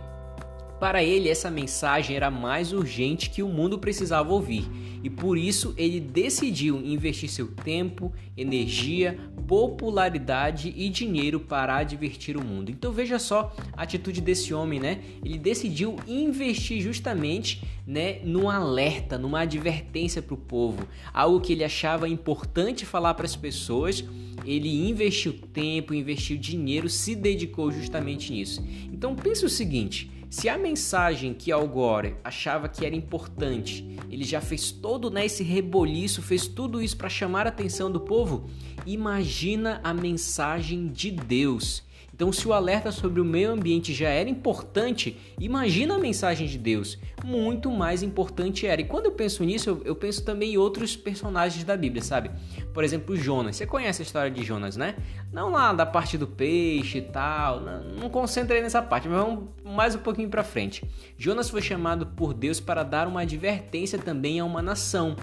Para 0.82 1.04
ele, 1.04 1.30
essa 1.30 1.52
mensagem 1.52 2.16
era 2.16 2.32
mais 2.32 2.74
urgente 2.74 3.30
que 3.30 3.44
o 3.44 3.48
mundo 3.48 3.78
precisava 3.78 4.34
ouvir 4.34 4.68
e 5.04 5.12
por 5.12 5.38
isso 5.38 5.76
ele 5.78 6.00
decidiu 6.00 6.82
investir 6.84 7.30
seu 7.30 7.50
tempo, 7.50 8.12
energia, 8.36 9.16
popularidade 9.48 10.74
e 10.76 10.90
dinheiro 10.90 11.40
para 11.40 11.78
advertir 11.78 12.36
o 12.36 12.44
mundo. 12.44 12.72
Então 12.72 12.92
veja 12.92 13.20
só 13.20 13.56
a 13.74 13.84
atitude 13.84 14.22
desse 14.22 14.56
homem, 14.56 14.80
né? 14.80 15.02
Ele 15.24 15.38
decidiu 15.38 15.98
investir 16.08 16.82
justamente, 16.82 17.62
né, 17.86 18.20
num 18.24 18.50
alerta, 18.50 19.20
numa 19.20 19.42
advertência 19.42 20.20
para 20.20 20.34
o 20.34 20.38
povo, 20.38 20.88
algo 21.14 21.40
que 21.42 21.54
ele 21.54 21.64
achava 21.64 22.10
importante 22.10 22.88
falar 22.88 23.14
para 23.14 23.28
as 23.28 23.36
pessoas. 23.36 24.04
Ele 24.44 24.90
investiu 24.90 25.34
tempo, 25.54 25.94
investiu 25.94 26.38
dinheiro, 26.38 26.90
se 26.90 27.14
dedicou 27.14 27.72
justamente 27.72 28.34
nisso. 28.34 28.66
Então 28.92 29.16
pense 29.16 29.46
o 29.46 29.50
seguinte 29.50 30.10
Se 30.32 30.48
a 30.48 30.58
mensagem 30.58 31.34
que 31.34 31.52
Al 31.52 31.68
Gore 31.68 32.16
achava 32.24 32.70
que 32.70 32.86
era 32.86 32.96
importante, 32.96 34.00
ele 34.10 34.24
já 34.24 34.40
fez 34.40 34.72
todo 34.72 35.12
né, 35.12 35.26
esse 35.26 35.44
reboliço, 35.44 36.22
fez 36.22 36.48
tudo 36.48 36.82
isso 36.82 36.96
para 36.96 37.10
chamar 37.10 37.48
a 37.48 37.50
atenção 37.50 37.92
do 37.92 38.00
povo, 38.00 38.50
imagina 38.86 39.82
a 39.84 39.94
mensagem 39.94 40.88
de 40.88 41.12
Deus. 41.12 41.84
Então, 42.14 42.32
se 42.32 42.48
o 42.48 42.54
alerta 42.54 42.92
sobre 42.92 43.20
o 43.20 43.26
meio 43.26 43.52
ambiente 43.52 43.94
já 43.94 44.10
era 44.10 44.30
importante, 44.30 45.18
imagina 45.40 45.96
a 45.96 45.98
mensagem 45.98 46.48
de 46.48 46.58
Deus. 46.58 46.98
Muito 47.24 47.72
mais 47.72 48.04
importante 48.04 48.68
era. 48.68 48.82
E 48.82 48.84
quando 48.84 49.06
eu 49.06 49.12
penso 49.12 49.44
nisso, 49.44 49.82
eu, 49.84 49.96
penso 49.96 50.24
também 50.24 50.54
em 50.54 50.58
outros 50.58 50.96
personagens 50.96 51.64
da 51.64 51.76
Bíblia, 51.76 52.04
sabe? 52.04 52.30
Por 52.74 52.84
exemplo, 52.84 53.16
Jonas. 53.16 53.56
Você 53.56 53.66
conhece 53.66 54.02
a 54.02 54.06
história 54.06 54.30
de 54.30 54.44
Jonas, 54.44 54.78
né? 54.78 54.96
Não 55.32 55.50
lá 55.50 55.74
da 55.74 55.86
parte 55.86 56.18
do 56.18 56.28
peixe 56.28 57.00
e 57.00 57.02
tal. 57.02 57.60
Não, 57.60 57.84
não 57.84 58.10
concentrei 58.10 58.62
nessa 58.62 58.82
parte, 58.82 59.08
mas 59.08 59.18
vamos 59.18 59.50
mais 59.64 59.96
um 59.96 60.00
pouquinho 60.00 60.30
para 60.30 60.44
frente. 60.44 60.84
Jonas 61.18 61.50
foi 61.50 61.62
chamado 61.62 62.06
por 62.06 62.34
Deus 62.34 62.60
para 62.60 62.84
dar 62.84 63.08
uma 63.08 63.22
advertência 63.22 63.98
também 63.98 64.40
a 64.40 64.46
uma 64.46 64.62
nação 64.62 65.16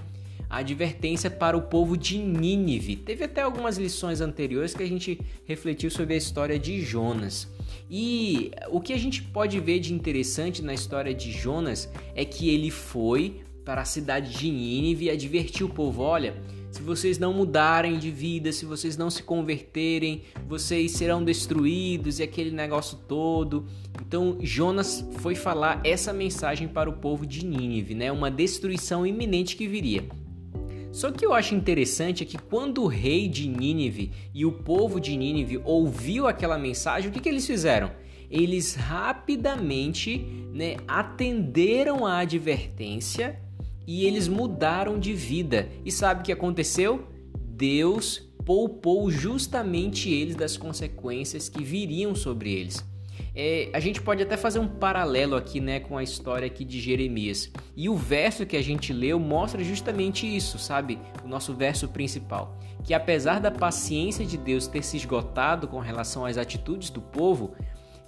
a 0.49 0.59
advertência 0.59 1.31
para 1.31 1.57
o 1.57 1.63
povo 1.63 1.97
de 1.97 2.19
Nínive. 2.19 2.97
Teve 2.97 3.25
até 3.25 3.43
algumas 3.43 3.77
lições 3.77 4.21
anteriores 4.21 4.75
que 4.75 4.83
a 4.83 4.89
gente 4.89 5.21
refletiu 5.45 5.91
sobre 5.91 6.15
a 6.15 6.17
história 6.17 6.59
de 6.59 6.81
Jonas. 6.81 7.49
E 7.91 8.51
o 8.71 8.81
que 8.81 8.93
a 8.93 8.99
gente 8.99 9.23
pode 9.23 9.59
ver 9.61 9.81
de 9.81 9.93
interessante 9.93 10.63
na 10.63 10.73
história 10.73 11.13
de 11.13 11.31
Jonas 11.33 11.91
é 12.15 12.25
que 12.25 12.49
ele 12.49 12.71
foi 12.71 13.43
para 13.65 13.83
a 13.83 13.85
cidade 13.85 14.33
de 14.33 14.51
Nínive 14.51 15.07
e 15.07 15.11
advertiu 15.11 15.67
o 15.67 15.71
povo: 15.71 16.03
olha, 16.03 16.35
se 16.71 16.83
vocês 16.83 17.19
não 17.19 17.33
mudarem 17.33 17.99
de 17.99 18.11
vida, 18.11 18.53
se 18.53 18.65
vocês 18.65 18.97
não 18.97 19.11
se 19.11 19.23
converterem, 19.23 20.23
vocês 20.47 20.93
serão 20.93 21.23
destruídos 21.23 22.19
e 22.19 22.23
aquele 22.23 22.51
negócio 22.51 22.99
todo. 23.09 23.67
Então 24.01 24.39
Jonas 24.41 25.07
foi 25.19 25.35
falar 25.35 25.81
essa 25.85 26.13
mensagem 26.13 26.69
para 26.69 26.89
o 26.89 26.95
povo 26.95 27.27
de 27.27 27.45
Nínive, 27.45 27.95
né? 27.95 28.11
Uma 28.11 28.31
destruição 28.31 29.07
iminente 29.07 29.57
que 29.57 29.67
viria. 29.67 30.09
Só 30.99 31.13
que 31.13 31.25
eu 31.25 31.33
acho 31.33 31.55
interessante 31.55 32.25
é 32.25 32.27
que 32.27 32.37
quando 32.37 32.83
o 32.83 32.89
rei 32.89 33.29
de 33.29 33.49
Nínive 33.49 34.11
e 34.35 34.45
o 34.45 34.51
povo 34.51 35.01
de 35.01 35.17
Nínive 35.17 35.61
ouviu 35.65 36.27
aquela 36.27 36.59
mensagem, 36.59 37.09
o 37.09 37.13
que, 37.13 37.21
que 37.21 37.29
eles 37.29 37.47
fizeram? 37.47 37.93
Eles 38.29 38.75
rapidamente 38.75 40.27
né, 40.53 40.77
atenderam 40.89 42.05
a 42.05 42.19
advertência 42.19 43.41
e 43.87 44.07
eles 44.07 44.27
mudaram 44.27 44.99
de 44.99 45.15
vida. 45.15 45.69
E 45.85 45.93
sabe 45.93 46.23
o 46.23 46.25
que 46.25 46.33
aconteceu? 46.33 47.07
Deus 47.45 48.29
poupou 48.45 49.09
justamente 49.09 50.11
eles 50.11 50.35
das 50.35 50.57
consequências 50.57 51.49
que 51.49 51.63
viriam 51.63 52.13
sobre 52.17 52.53
eles. 52.53 52.85
É, 53.41 53.71
a 53.73 53.79
gente 53.79 54.03
pode 54.03 54.21
até 54.21 54.37
fazer 54.37 54.59
um 54.59 54.67
paralelo 54.67 55.37
aqui 55.37 55.61
né, 55.61 55.79
com 55.79 55.97
a 55.97 56.03
história 56.03 56.45
aqui 56.45 56.65
de 56.65 56.81
Jeremias. 56.81 57.53
E 57.77 57.89
o 57.89 57.95
verso 57.95 58.45
que 58.45 58.57
a 58.57 58.63
gente 58.63 58.93
leu 58.93 59.21
mostra 59.21 59.63
justamente 59.63 60.27
isso, 60.27 60.59
sabe? 60.59 60.99
O 61.25 61.29
nosso 61.29 61.55
verso 61.55 61.87
principal. 61.87 62.59
Que 62.83 62.93
apesar 62.93 63.39
da 63.39 63.49
paciência 63.49 64.27
de 64.27 64.37
Deus 64.37 64.67
ter 64.67 64.83
se 64.83 64.97
esgotado 64.97 65.69
com 65.69 65.79
relação 65.79 66.27
às 66.27 66.37
atitudes 66.37 66.91
do 66.91 67.01
povo, 67.01 67.55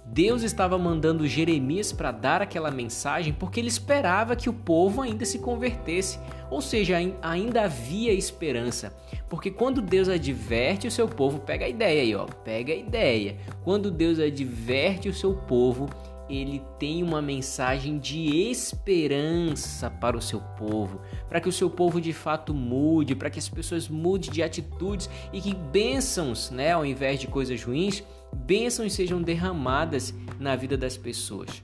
Deus 0.05 0.43
estava 0.43 0.77
mandando 0.77 1.27
Jeremias 1.27 1.93
para 1.93 2.11
dar 2.11 2.41
aquela 2.41 2.69
mensagem 2.69 3.31
porque 3.31 3.59
ele 3.59 3.69
esperava 3.69 4.35
que 4.35 4.49
o 4.49 4.53
povo 4.53 5.01
ainda 5.01 5.23
se 5.25 5.39
convertesse, 5.39 6.19
ou 6.49 6.59
seja, 6.59 6.97
ainda 7.21 7.63
havia 7.63 8.11
esperança. 8.11 8.93
Porque 9.29 9.49
quando 9.49 9.81
Deus 9.81 10.09
adverte 10.09 10.87
o 10.87 10.91
seu 10.91 11.07
povo, 11.07 11.39
pega 11.39 11.65
a 11.65 11.69
ideia 11.69 12.01
aí, 12.01 12.15
ó, 12.15 12.25
pega 12.25 12.73
a 12.73 12.75
ideia. 12.75 13.37
Quando 13.63 13.89
Deus 13.89 14.19
adverte 14.19 15.07
o 15.07 15.13
seu 15.13 15.33
povo, 15.33 15.89
ele 16.37 16.61
tem 16.79 17.03
uma 17.03 17.21
mensagem 17.21 17.99
de 17.99 18.49
esperança 18.49 19.89
para 19.89 20.17
o 20.17 20.21
seu 20.21 20.39
povo, 20.57 21.01
para 21.27 21.41
que 21.41 21.49
o 21.49 21.51
seu 21.51 21.69
povo 21.69 21.99
de 21.99 22.13
fato 22.13 22.53
mude, 22.53 23.15
para 23.15 23.29
que 23.29 23.39
as 23.39 23.49
pessoas 23.49 23.89
mudem 23.89 24.31
de 24.31 24.41
atitudes 24.41 25.09
e 25.33 25.41
que 25.41 25.53
bênçãos, 25.53 26.49
né, 26.49 26.71
ao 26.71 26.85
invés 26.85 27.19
de 27.19 27.27
coisas 27.27 27.61
ruins, 27.63 28.03
bênçãos 28.33 28.93
sejam 28.93 29.21
derramadas 29.21 30.13
na 30.39 30.55
vida 30.55 30.77
das 30.77 30.95
pessoas. 30.95 31.63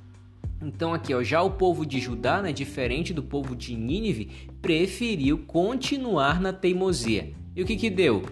Então 0.61 0.93
aqui, 0.93 1.13
ó, 1.13 1.23
já 1.23 1.41
o 1.41 1.51
povo 1.51 1.85
de 1.85 1.99
Judá, 1.99 2.41
né, 2.41 2.51
diferente 2.51 3.13
do 3.13 3.23
povo 3.23 3.55
de 3.55 3.75
Nínive, 3.75 4.49
preferiu 4.61 5.39
continuar 5.39 6.41
na 6.41 6.51
teimosia. 6.51 7.31
E 7.55 7.61
o 7.61 7.65
que 7.65 7.75
que 7.75 7.89
deu? 7.89 8.23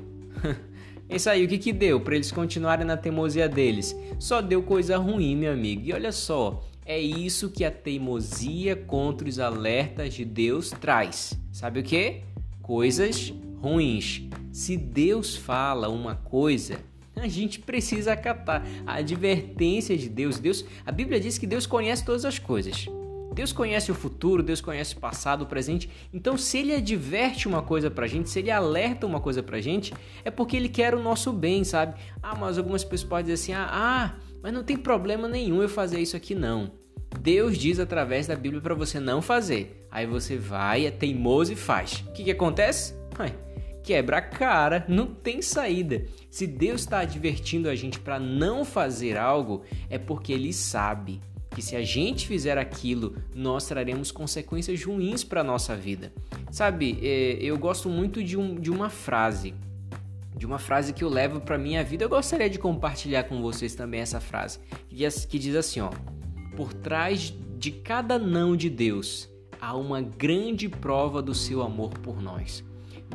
Isso 1.09 1.29
aí, 1.29 1.45
o 1.45 1.47
que 1.47 1.57
que 1.57 1.71
deu 1.71 1.99
para 1.99 2.15
eles 2.15 2.31
continuarem 2.31 2.85
na 2.85 2.97
teimosia 2.97 3.47
deles? 3.47 3.95
Só 4.19 4.41
deu 4.41 4.63
coisa 4.63 4.97
ruim, 4.97 5.35
meu 5.35 5.53
amigo. 5.53 5.83
E 5.85 5.93
olha 5.93 6.11
só, 6.11 6.63
é 6.85 6.99
isso 6.99 7.49
que 7.49 7.63
a 7.63 7.71
teimosia 7.71 8.75
contra 8.75 9.27
os 9.27 9.39
alertas 9.39 10.13
de 10.13 10.25
Deus 10.25 10.71
traz. 10.71 11.39
Sabe 11.51 11.79
o 11.79 11.83
que? 11.83 12.21
Coisas 12.61 13.33
ruins. 13.61 14.23
Se 14.51 14.75
Deus 14.75 15.35
fala 15.35 15.89
uma 15.89 16.15
coisa, 16.15 16.79
a 17.15 17.27
gente 17.27 17.59
precisa 17.59 18.13
acatar 18.13 18.65
a 18.85 18.95
advertência 18.95 19.97
de 19.97 20.09
Deus. 20.09 20.39
Deus, 20.39 20.65
a 20.85 20.91
Bíblia 20.91 21.19
diz 21.19 21.37
que 21.37 21.47
Deus 21.47 21.65
conhece 21.65 22.03
todas 22.03 22.25
as 22.25 22.39
coisas. 22.39 22.87
Deus 23.35 23.51
conhece 23.51 23.91
o 23.91 23.93
futuro, 23.93 24.41
Deus 24.41 24.61
conhece 24.61 24.95
o 24.95 24.97
passado, 24.97 25.41
o 25.41 25.45
presente. 25.45 25.89
Então, 26.13 26.37
se 26.37 26.57
ele 26.57 26.73
adverte 26.73 27.49
uma 27.49 27.61
coisa 27.61 27.91
pra 27.91 28.07
gente, 28.07 28.29
se 28.29 28.39
ele 28.39 28.49
alerta 28.49 29.05
uma 29.05 29.19
coisa 29.19 29.43
pra 29.43 29.59
gente, 29.59 29.93
é 30.23 30.31
porque 30.31 30.55
ele 30.55 30.69
quer 30.69 30.95
o 30.95 31.03
nosso 31.03 31.33
bem, 31.33 31.65
sabe? 31.65 31.99
Ah, 32.23 32.33
mas 32.33 32.57
algumas 32.57 32.85
pessoas 32.85 33.09
podem 33.09 33.25
dizer 33.25 33.33
assim: 33.33 33.53
ah, 33.53 33.67
ah 33.69 34.15
mas 34.41 34.53
não 34.53 34.63
tem 34.63 34.77
problema 34.77 35.27
nenhum 35.27 35.61
eu 35.61 35.67
fazer 35.67 35.99
isso 35.99 36.15
aqui, 36.15 36.33
não. 36.33 36.71
Deus 37.19 37.57
diz 37.57 37.77
através 37.77 38.25
da 38.25 38.37
Bíblia 38.37 38.61
para 38.61 38.73
você 38.73 39.01
não 39.01 39.21
fazer. 39.21 39.85
Aí 39.91 40.05
você 40.05 40.37
vai, 40.37 40.85
é 40.85 40.91
teimoso 40.91 41.51
e 41.51 41.57
faz. 41.57 42.05
O 42.07 42.13
que, 42.13 42.23
que 42.23 42.31
acontece? 42.31 42.95
Ué, 43.19 43.35
quebra 43.83 44.17
a 44.17 44.21
cara, 44.21 44.85
não 44.87 45.07
tem 45.07 45.41
saída. 45.41 46.05
Se 46.29 46.47
Deus 46.47 46.81
está 46.81 46.99
advertindo 46.99 47.67
a 47.67 47.75
gente 47.75 47.99
para 47.99 48.17
não 48.17 48.63
fazer 48.63 49.17
algo, 49.17 49.63
é 49.89 49.97
porque 49.97 50.31
Ele 50.31 50.53
sabe 50.53 51.19
que 51.55 51.61
se 51.61 51.73
a 51.73 51.81
gente 51.81 52.27
fizer 52.27 52.57
aquilo, 52.57 53.15
nós 53.33 53.65
traremos 53.65 54.11
consequências 54.11 54.83
ruins 54.83 55.23
para 55.23 55.39
a 55.39 55.43
nossa 55.43 55.73
vida. 55.73 56.11
Sabe, 56.51 56.99
é, 57.01 57.37
eu 57.41 57.57
gosto 57.57 57.87
muito 57.87 58.21
de, 58.21 58.37
um, 58.37 58.55
de 58.55 58.69
uma 58.69 58.89
frase, 58.89 59.53
de 60.35 60.45
uma 60.45 60.59
frase 60.59 60.91
que 60.91 61.01
eu 61.01 61.07
levo 61.07 61.39
para 61.39 61.57
minha 61.57 61.81
vida. 61.81 62.03
Eu 62.03 62.09
gostaria 62.09 62.49
de 62.49 62.59
compartilhar 62.59 63.23
com 63.23 63.41
vocês 63.41 63.73
também 63.73 64.01
essa 64.01 64.19
frase, 64.19 64.59
que 65.29 65.39
diz 65.39 65.55
assim, 65.55 65.79
ó: 65.79 65.91
Por 66.57 66.73
trás 66.73 67.33
de 67.57 67.71
cada 67.71 68.19
não 68.19 68.57
de 68.57 68.69
Deus 68.69 69.29
há 69.61 69.77
uma 69.77 70.01
grande 70.01 70.67
prova 70.67 71.21
do 71.21 71.33
seu 71.33 71.61
amor 71.61 71.91
por 71.99 72.21
nós. 72.21 72.65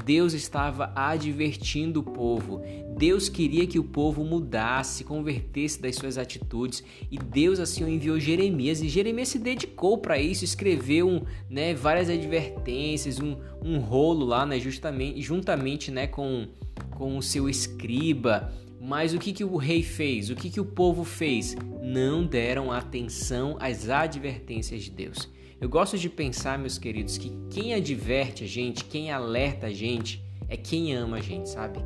Deus 0.04 0.32
estava 0.32 0.92
advertindo 0.94 2.00
o 2.00 2.02
povo. 2.02 2.62
Deus 2.96 3.28
queria 3.28 3.66
que 3.66 3.78
o 3.78 3.84
povo 3.84 4.24
mudasse, 4.24 5.04
convertesse 5.04 5.80
das 5.80 5.96
suas 5.96 6.18
atitudes, 6.18 6.82
e 7.10 7.18
Deus 7.18 7.58
assim 7.58 7.84
enviou 7.88 8.18
Jeremias. 8.18 8.80
E 8.80 8.88
Jeremias 8.88 9.28
se 9.28 9.38
dedicou 9.38 9.98
para 9.98 10.18
isso, 10.18 10.44
escreveu 10.44 11.08
um, 11.08 11.22
né, 11.48 11.74
várias 11.74 12.08
advertências, 12.08 13.20
um, 13.20 13.36
um 13.62 13.78
rolo 13.78 14.24
lá, 14.26 14.44
né, 14.44 14.58
justamente, 14.58 15.20
juntamente 15.20 15.90
né, 15.90 16.06
com, 16.06 16.48
com 16.90 17.16
o 17.16 17.22
seu 17.22 17.48
escriba. 17.48 18.52
Mas 18.80 19.12
o 19.12 19.18
que, 19.18 19.32
que 19.32 19.44
o 19.44 19.56
rei 19.56 19.82
fez? 19.82 20.30
O 20.30 20.34
que, 20.34 20.48
que 20.48 20.60
o 20.60 20.64
povo 20.64 21.04
fez? 21.04 21.54
Não 21.82 22.24
deram 22.24 22.72
atenção 22.72 23.56
às 23.60 23.88
advertências 23.90 24.82
de 24.82 24.90
Deus. 24.90 25.28
Eu 25.60 25.68
gosto 25.68 25.98
de 25.98 26.08
pensar, 26.08 26.58
meus 26.58 26.78
queridos, 26.78 27.18
que 27.18 27.36
quem 27.50 27.74
adverte 27.74 28.44
a 28.44 28.46
gente, 28.46 28.82
quem 28.82 29.12
alerta 29.12 29.66
a 29.66 29.70
gente, 29.70 30.24
é 30.48 30.56
quem 30.56 30.94
ama 30.94 31.18
a 31.18 31.20
gente, 31.20 31.50
sabe? 31.50 31.80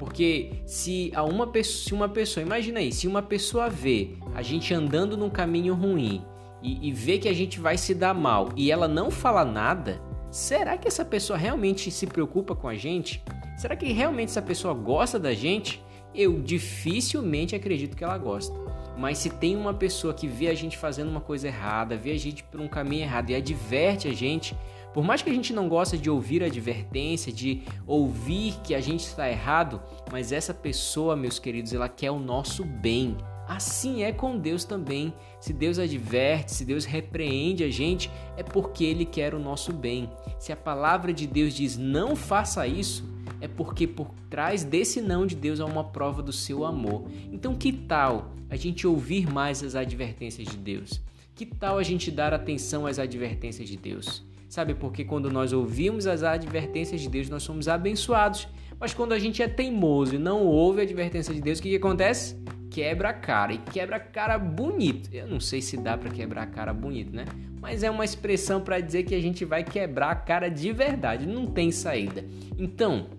Porque 0.00 0.50
se 0.66 1.12
a 1.14 1.22
uma 1.22 1.46
pessoa, 1.46 1.84
se 1.84 1.94
uma 1.94 2.08
pessoa, 2.08 2.44
imagina 2.44 2.80
aí, 2.80 2.90
se 2.90 3.06
uma 3.06 3.22
pessoa 3.22 3.68
vê 3.68 4.16
a 4.34 4.42
gente 4.42 4.74
andando 4.74 5.16
num 5.16 5.30
caminho 5.30 5.74
ruim 5.74 6.24
e, 6.60 6.88
e 6.88 6.92
vê 6.92 7.18
que 7.18 7.28
a 7.28 7.32
gente 7.32 7.60
vai 7.60 7.78
se 7.78 7.94
dar 7.94 8.14
mal 8.14 8.48
e 8.56 8.72
ela 8.72 8.88
não 8.88 9.12
fala 9.12 9.44
nada, 9.44 10.02
será 10.28 10.76
que 10.76 10.88
essa 10.88 11.04
pessoa 11.04 11.38
realmente 11.38 11.88
se 11.88 12.08
preocupa 12.08 12.56
com 12.56 12.66
a 12.66 12.74
gente? 12.74 13.22
Será 13.56 13.76
que 13.76 13.92
realmente 13.92 14.30
essa 14.30 14.42
pessoa 14.42 14.74
gosta 14.74 15.20
da 15.20 15.32
gente? 15.32 15.80
Eu 16.12 16.40
dificilmente 16.40 17.54
acredito 17.54 17.96
que 17.96 18.02
ela 18.02 18.18
gosta. 18.18 18.58
Mas 19.00 19.16
se 19.16 19.30
tem 19.30 19.56
uma 19.56 19.72
pessoa 19.72 20.12
que 20.12 20.28
vê 20.28 20.48
a 20.48 20.54
gente 20.54 20.76
fazendo 20.76 21.08
uma 21.08 21.22
coisa 21.22 21.48
errada, 21.48 21.96
vê 21.96 22.10
a 22.10 22.18
gente 22.18 22.44
por 22.44 22.60
um 22.60 22.68
caminho 22.68 23.04
errado 23.04 23.30
e 23.30 23.34
adverte 23.34 24.06
a 24.06 24.12
gente, 24.12 24.54
por 24.92 25.02
mais 25.02 25.22
que 25.22 25.30
a 25.30 25.32
gente 25.32 25.54
não 25.54 25.70
goste 25.70 25.96
de 25.96 26.10
ouvir 26.10 26.42
a 26.42 26.46
advertência, 26.48 27.32
de 27.32 27.62
ouvir 27.86 28.56
que 28.62 28.74
a 28.74 28.80
gente 28.80 29.00
está 29.00 29.26
errado, 29.30 29.80
mas 30.12 30.32
essa 30.32 30.52
pessoa, 30.52 31.16
meus 31.16 31.38
queridos, 31.38 31.72
ela 31.72 31.88
quer 31.88 32.10
o 32.10 32.18
nosso 32.18 32.62
bem. 32.62 33.16
Assim 33.48 34.02
é 34.02 34.12
com 34.12 34.36
Deus 34.36 34.64
também. 34.64 35.14
Se 35.40 35.54
Deus 35.54 35.78
adverte, 35.78 36.52
se 36.52 36.62
Deus 36.62 36.84
repreende 36.84 37.64
a 37.64 37.70
gente, 37.70 38.10
é 38.36 38.42
porque 38.42 38.84
Ele 38.84 39.06
quer 39.06 39.34
o 39.34 39.38
nosso 39.38 39.72
bem. 39.72 40.10
Se 40.38 40.52
a 40.52 40.56
palavra 40.56 41.10
de 41.10 41.26
Deus 41.26 41.54
diz 41.54 41.78
não 41.78 42.14
faça 42.14 42.66
isso, 42.66 43.02
é 43.40 43.48
porque 43.48 43.86
por 43.86 44.10
trás 44.28 44.62
desse 44.62 45.00
não 45.00 45.26
de 45.26 45.34
Deus 45.34 45.58
há 45.58 45.64
uma 45.64 45.84
prova 45.84 46.22
do 46.22 46.34
seu 46.34 46.66
amor. 46.66 47.06
Então, 47.32 47.54
que 47.54 47.72
tal 47.72 48.32
a 48.50 48.56
gente 48.56 48.86
ouvir 48.86 49.30
mais 49.30 49.62
as 49.62 49.74
advertências 49.74 50.48
de 50.48 50.56
Deus? 50.56 51.00
Que 51.34 51.46
tal 51.46 51.78
a 51.78 51.82
gente 51.82 52.10
dar 52.10 52.34
atenção 52.34 52.86
às 52.86 52.98
advertências 52.98 53.68
de 53.68 53.76
Deus? 53.76 54.22
Sabe, 54.48 54.74
porque 54.74 55.04
quando 55.04 55.30
nós 55.30 55.52
ouvimos 55.52 56.08
as 56.08 56.24
advertências 56.24 57.00
de 57.00 57.08
Deus, 57.08 57.30
nós 57.30 57.44
somos 57.44 57.68
abençoados. 57.68 58.48
Mas 58.80 58.92
quando 58.92 59.12
a 59.12 59.18
gente 59.18 59.40
é 59.40 59.46
teimoso 59.46 60.16
e 60.16 60.18
não 60.18 60.44
ouve 60.44 60.80
a 60.80 60.82
advertência 60.82 61.32
de 61.32 61.40
Deus, 61.40 61.60
o 61.60 61.62
que, 61.62 61.70
que 61.70 61.76
acontece? 61.76 62.36
Quebra 62.68 63.10
a 63.10 63.12
cara. 63.12 63.52
E 63.52 63.58
quebra 63.58 63.96
a 63.96 64.00
cara 64.00 64.36
bonito. 64.38 65.08
Eu 65.12 65.28
não 65.28 65.38
sei 65.38 65.62
se 65.62 65.76
dá 65.76 65.96
para 65.96 66.10
quebrar 66.10 66.42
a 66.42 66.46
cara 66.46 66.74
bonito, 66.74 67.14
né? 67.14 67.26
Mas 67.60 67.84
é 67.84 67.90
uma 67.90 68.04
expressão 68.04 68.60
para 68.60 68.80
dizer 68.80 69.04
que 69.04 69.14
a 69.14 69.20
gente 69.20 69.44
vai 69.44 69.62
quebrar 69.62 70.10
a 70.10 70.16
cara 70.16 70.48
de 70.48 70.72
verdade. 70.72 71.26
Não 71.26 71.46
tem 71.46 71.70
saída. 71.70 72.24
Então, 72.58 73.10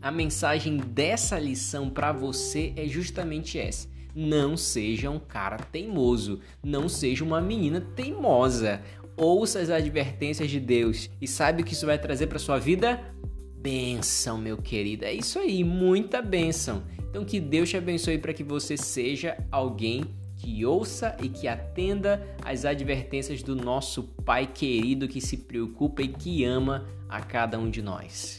a 0.00 0.10
mensagem 0.10 0.78
dessa 0.78 1.38
lição 1.38 1.88
para 1.88 2.10
você 2.10 2.72
é 2.74 2.88
justamente 2.88 3.56
essa. 3.56 3.88
Não 4.14 4.56
seja 4.56 5.10
um 5.10 5.18
cara 5.18 5.56
teimoso, 5.56 6.40
não 6.62 6.88
seja 6.88 7.24
uma 7.24 7.40
menina 7.40 7.80
teimosa. 7.80 8.82
Ouça 9.16 9.60
as 9.60 9.70
advertências 9.70 10.50
de 10.50 10.60
Deus 10.60 11.10
e 11.20 11.26
sabe 11.26 11.62
o 11.62 11.64
que 11.64 11.72
isso 11.72 11.86
vai 11.86 11.98
trazer 11.98 12.26
para 12.26 12.38
sua 12.38 12.58
vida? 12.58 13.00
Benção, 13.60 14.38
meu 14.38 14.56
querido. 14.56 15.04
É 15.04 15.12
isso 15.12 15.38
aí, 15.38 15.62
muita 15.62 16.20
benção. 16.20 16.82
Então 17.08 17.24
que 17.24 17.38
Deus 17.38 17.68
te 17.68 17.76
abençoe 17.76 18.18
para 18.18 18.32
que 18.32 18.42
você 18.42 18.76
seja 18.76 19.36
alguém 19.50 20.04
que 20.36 20.64
ouça 20.66 21.16
e 21.22 21.28
que 21.28 21.46
atenda 21.46 22.26
às 22.44 22.64
advertências 22.64 23.42
do 23.42 23.54
nosso 23.54 24.02
Pai 24.24 24.46
querido 24.46 25.06
que 25.06 25.20
se 25.20 25.36
preocupa 25.36 26.02
e 26.02 26.08
que 26.08 26.42
ama 26.44 26.86
a 27.08 27.20
cada 27.20 27.58
um 27.58 27.70
de 27.70 27.80
nós. 27.80 28.38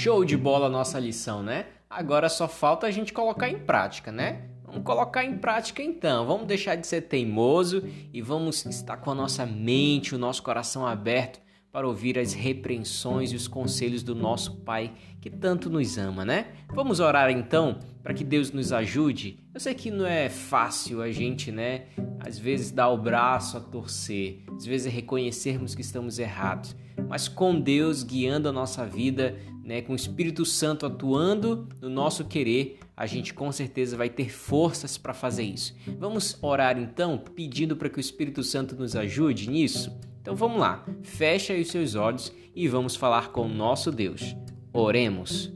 Show 0.00 0.24
de 0.24 0.34
bola 0.34 0.68
a 0.68 0.70
nossa 0.70 0.98
lição, 0.98 1.42
né? 1.42 1.66
Agora 1.90 2.30
só 2.30 2.48
falta 2.48 2.86
a 2.86 2.90
gente 2.90 3.12
colocar 3.12 3.50
em 3.50 3.58
prática, 3.58 4.10
né? 4.10 4.48
Vamos 4.64 4.82
colocar 4.82 5.26
em 5.26 5.36
prática 5.36 5.82
então. 5.82 6.26
Vamos 6.26 6.46
deixar 6.46 6.74
de 6.74 6.86
ser 6.86 7.02
teimoso 7.02 7.86
e 8.10 8.22
vamos 8.22 8.64
estar 8.64 8.96
com 8.96 9.10
a 9.10 9.14
nossa 9.14 9.44
mente, 9.44 10.14
o 10.14 10.18
nosso 10.18 10.42
coração 10.42 10.86
aberto 10.86 11.38
para 11.70 11.86
ouvir 11.86 12.18
as 12.18 12.32
repreensões 12.32 13.30
e 13.30 13.36
os 13.36 13.46
conselhos 13.46 14.02
do 14.02 14.14
nosso 14.14 14.62
Pai 14.62 14.90
que 15.20 15.28
tanto 15.28 15.68
nos 15.68 15.98
ama, 15.98 16.24
né? 16.24 16.46
Vamos 16.74 16.98
orar 16.98 17.30
então 17.30 17.78
para 18.02 18.14
que 18.14 18.24
Deus 18.24 18.52
nos 18.52 18.72
ajude. 18.72 19.38
Eu 19.52 19.60
sei 19.60 19.74
que 19.74 19.90
não 19.90 20.06
é 20.06 20.30
fácil 20.30 21.02
a 21.02 21.12
gente, 21.12 21.52
né, 21.52 21.88
às 22.18 22.38
vezes 22.38 22.70
dar 22.70 22.88
o 22.88 22.96
braço 22.96 23.58
a 23.58 23.60
torcer, 23.60 24.44
às 24.56 24.64
vezes 24.64 24.90
reconhecermos 24.90 25.74
que 25.74 25.82
estamos 25.82 26.18
errados, 26.18 26.74
mas 27.06 27.28
com 27.28 27.60
Deus 27.60 28.02
guiando 28.02 28.48
a 28.48 28.52
nossa 28.52 28.86
vida, 28.86 29.36
né, 29.70 29.80
com 29.80 29.92
o 29.92 29.96
Espírito 29.96 30.44
Santo 30.44 30.84
atuando 30.84 31.68
no 31.80 31.88
nosso 31.88 32.24
querer, 32.24 32.80
a 32.96 33.06
gente 33.06 33.32
com 33.32 33.52
certeza 33.52 33.96
vai 33.96 34.10
ter 34.10 34.28
forças 34.28 34.98
para 34.98 35.14
fazer 35.14 35.44
isso. 35.44 35.76
Vamos 35.96 36.36
orar 36.42 36.76
então, 36.76 37.16
pedindo 37.16 37.76
para 37.76 37.88
que 37.88 37.98
o 37.98 38.00
Espírito 38.00 38.42
Santo 38.42 38.74
nos 38.74 38.96
ajude 38.96 39.48
nisso? 39.48 39.96
Então 40.20 40.34
vamos 40.34 40.58
lá, 40.58 40.84
fecha 41.02 41.52
aí 41.52 41.62
os 41.62 41.68
seus 41.68 41.94
olhos 41.94 42.32
e 42.52 42.66
vamos 42.66 42.96
falar 42.96 43.30
com 43.30 43.42
o 43.42 43.48
nosso 43.48 43.92
Deus. 43.92 44.34
Oremos. 44.72 45.52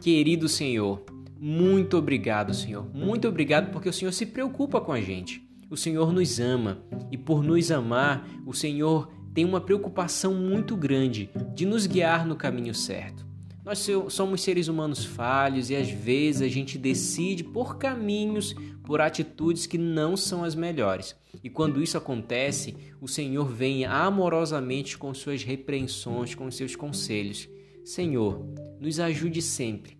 Querido 0.00 0.48
Senhor, 0.48 1.04
muito 1.38 1.98
obrigado, 1.98 2.54
Senhor. 2.54 2.88
Muito 2.94 3.28
obrigado 3.28 3.70
porque 3.70 3.90
o 3.90 3.92
Senhor 3.92 4.12
se 4.12 4.24
preocupa 4.24 4.80
com 4.80 4.92
a 4.92 5.00
gente. 5.02 5.46
O 5.68 5.76
Senhor 5.76 6.10
nos 6.10 6.40
ama 6.40 6.82
e 7.10 7.18
por 7.18 7.44
nos 7.44 7.70
amar, 7.70 8.26
o 8.46 8.54
Senhor 8.54 9.12
tem 9.34 9.44
uma 9.44 9.60
preocupação 9.60 10.32
muito 10.32 10.74
grande 10.74 11.28
de 11.54 11.66
nos 11.66 11.86
guiar 11.86 12.26
no 12.26 12.34
caminho 12.34 12.74
certo. 12.74 13.30
Nós 13.64 13.86
somos 14.08 14.42
seres 14.42 14.66
humanos 14.66 15.04
falhos 15.04 15.70
e 15.70 15.76
às 15.76 15.88
vezes 15.88 16.42
a 16.42 16.48
gente 16.48 16.76
decide 16.76 17.44
por 17.44 17.78
caminhos, 17.78 18.56
por 18.82 19.00
atitudes 19.00 19.66
que 19.66 19.78
não 19.78 20.16
são 20.16 20.42
as 20.42 20.56
melhores. 20.56 21.14
E 21.44 21.48
quando 21.48 21.80
isso 21.80 21.96
acontece, 21.96 22.74
o 23.00 23.06
Senhor 23.06 23.46
vem 23.46 23.84
amorosamente 23.84 24.98
com 24.98 25.14
suas 25.14 25.44
repreensões, 25.44 26.34
com 26.34 26.50
seus 26.50 26.74
conselhos. 26.74 27.48
Senhor, 27.84 28.44
nos 28.80 28.98
ajude 28.98 29.40
sempre 29.40 29.96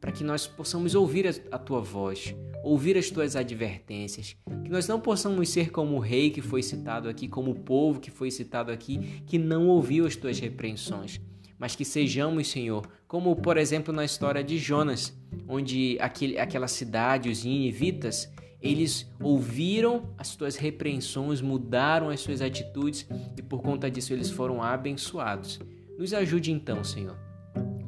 para 0.00 0.10
que 0.10 0.24
nós 0.24 0.48
possamos 0.48 0.96
ouvir 0.96 1.40
a 1.52 1.58
tua 1.58 1.80
voz, 1.80 2.34
ouvir 2.64 2.98
as 2.98 3.10
tuas 3.10 3.36
advertências, 3.36 4.36
que 4.64 4.70
nós 4.70 4.88
não 4.88 5.00
possamos 5.00 5.48
ser 5.48 5.70
como 5.70 5.96
o 5.96 6.00
rei 6.00 6.30
que 6.30 6.42
foi 6.42 6.64
citado 6.64 7.08
aqui, 7.08 7.28
como 7.28 7.52
o 7.52 7.60
povo 7.60 8.00
que 8.00 8.10
foi 8.10 8.30
citado 8.30 8.72
aqui, 8.72 9.22
que 9.24 9.38
não 9.38 9.68
ouviu 9.68 10.04
as 10.04 10.16
tuas 10.16 10.40
repreensões 10.40 11.20
mas 11.58 11.74
que 11.76 11.84
sejamos, 11.84 12.48
Senhor, 12.48 12.86
como 13.14 13.36
por 13.36 13.56
exemplo 13.56 13.94
na 13.94 14.04
história 14.04 14.42
de 14.42 14.58
Jonas, 14.58 15.16
onde 15.46 15.96
aquele, 16.00 16.36
aquela 16.36 16.66
cidade, 16.66 17.28
os 17.28 17.44
ninivitas, 17.44 18.28
eles 18.60 19.08
ouviram 19.22 20.12
as 20.18 20.34
tuas 20.34 20.56
repreensões, 20.56 21.40
mudaram 21.40 22.10
as 22.10 22.18
suas 22.18 22.40
atitudes 22.40 23.06
e 23.36 23.40
por 23.40 23.62
conta 23.62 23.88
disso 23.88 24.12
eles 24.12 24.30
foram 24.30 24.60
abençoados. 24.60 25.60
Nos 25.96 26.12
ajude 26.12 26.50
então, 26.50 26.82
Senhor. 26.82 27.16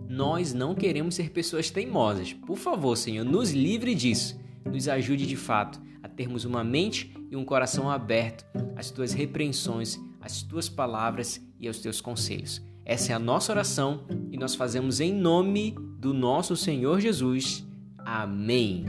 Nós 0.09 0.55
não 0.55 0.77
queremos 0.77 1.17
ser 1.17 1.31
pessoas 1.31 1.71
teimosas. 1.71 2.33
Por 2.33 2.57
favor, 2.57 2.95
Senhor, 2.95 3.25
nos 3.25 3.51
livre 3.51 3.97
disso. 3.97 4.39
Nos 4.65 4.87
ajude 4.87 5.27
de 5.27 5.35
fato 5.35 5.83
a 6.05 6.09
termos 6.09 6.45
uma 6.45 6.63
mente 6.63 7.13
e 7.33 7.35
um 7.35 7.45
coração 7.45 7.91
aberto 7.91 8.47
às 8.77 8.93
tuas 8.93 9.13
repreensões, 9.13 9.99
às 10.21 10.45
tuas 10.45 10.69
palavras 10.69 11.45
e 11.59 11.67
aos 11.67 11.81
teus 11.81 12.01
conselhos. 12.01 12.65
Essa 12.87 13.13
é 13.13 13.15
a 13.17 13.19
nossa 13.19 13.51
oração 13.51 14.05
e 14.31 14.39
nós 14.39 14.55
fazemos 14.55 15.01
em 15.01 15.13
nome 15.13 15.75
do 15.99 16.15
nosso 16.15 16.55
Senhor 16.57 17.01
Jesus. 17.01 17.67
Amém. 17.99 18.87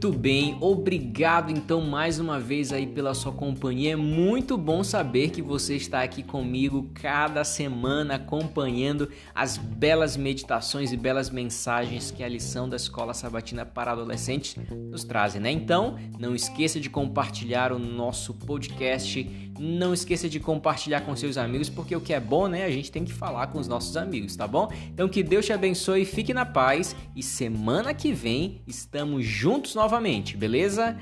Muito 0.00 0.16
bem, 0.16 0.56
obrigado 0.60 1.50
então 1.50 1.80
mais 1.80 2.20
uma 2.20 2.38
vez 2.38 2.72
aí 2.72 2.86
pela 2.86 3.14
sua 3.14 3.32
companhia. 3.32 3.94
É 3.94 3.96
muito 3.96 4.56
bom 4.56 4.84
saber 4.84 5.30
que 5.30 5.42
você 5.42 5.74
está 5.74 6.04
aqui 6.04 6.22
comigo 6.22 6.88
cada 6.94 7.42
semana 7.42 8.14
acompanhando 8.14 9.10
as 9.34 9.56
belas 9.56 10.16
meditações 10.16 10.92
e 10.92 10.96
belas 10.96 11.30
mensagens 11.30 12.12
que 12.12 12.22
a 12.22 12.28
lição 12.28 12.68
da 12.68 12.76
Escola 12.76 13.12
Sabatina 13.12 13.66
para 13.66 13.90
Adolescentes 13.90 14.54
nos 14.88 15.02
traz, 15.02 15.34
né? 15.34 15.50
Então, 15.50 15.98
não 16.16 16.32
esqueça 16.32 16.78
de 16.78 16.88
compartilhar 16.88 17.72
o 17.72 17.78
nosso 17.80 18.32
podcast 18.34 19.48
não 19.58 19.92
esqueça 19.92 20.28
de 20.28 20.38
compartilhar 20.38 21.00
com 21.02 21.14
seus 21.16 21.36
amigos, 21.36 21.68
porque 21.68 21.94
o 21.94 22.00
que 22.00 22.12
é 22.12 22.20
bom, 22.20 22.46
né? 22.46 22.64
A 22.64 22.70
gente 22.70 22.90
tem 22.90 23.04
que 23.04 23.12
falar 23.12 23.48
com 23.48 23.58
os 23.58 23.66
nossos 23.66 23.96
amigos, 23.96 24.36
tá 24.36 24.46
bom? 24.46 24.70
Então 24.88 25.08
que 25.08 25.22
Deus 25.22 25.44
te 25.44 25.52
abençoe, 25.52 26.04
fique 26.04 26.32
na 26.32 26.46
paz 26.46 26.94
e 27.14 27.22
semana 27.22 27.92
que 27.92 28.12
vem 28.12 28.62
estamos 28.66 29.24
juntos 29.24 29.74
novamente, 29.88 30.36
beleza? 30.36 30.98